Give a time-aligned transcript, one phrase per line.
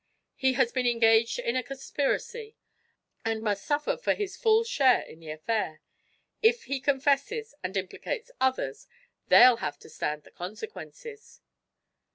[0.33, 2.55] He has been engaged in a conspiracy,
[3.23, 5.79] and must suffer for his full share in the affair.
[6.41, 8.87] If he confesses, and implicates others,
[9.27, 11.41] they'll have to stand the consequences."